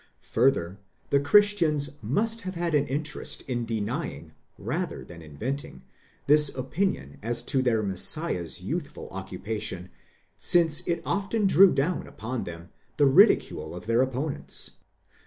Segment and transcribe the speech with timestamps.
[0.33, 0.79] Further,
[1.11, 5.83] the Christians must ve had an interest in denying, rather than inventing,
[6.25, 9.91] this opinion as to their Messiah's youthful occupation,
[10.35, 14.77] since it often drew down upon them the ridicule of their opponents.